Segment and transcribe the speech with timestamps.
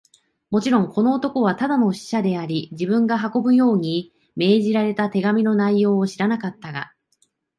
[0.49, 6.91] もちろん、この男はただの使者であり、自分が運ぶように命じられた手紙の内容を知らなかったが、